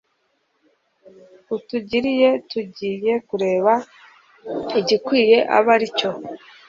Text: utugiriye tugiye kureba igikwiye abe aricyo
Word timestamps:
utugiriye 1.55 2.29
tugiye 2.49 3.13
kureba 3.27 3.73
igikwiye 4.79 5.37
abe 5.57 5.69
aricyo 5.75 6.09